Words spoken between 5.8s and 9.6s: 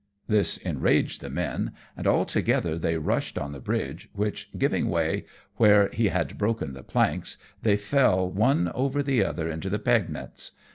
he had broken the planks, they fell one over the other